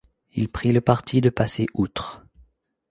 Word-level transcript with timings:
Il 0.33 0.49
prit 0.49 0.73
le 0.73 0.81
parti 0.81 1.21
de 1.21 1.29
passer 1.29 1.67
outre. 1.75 2.23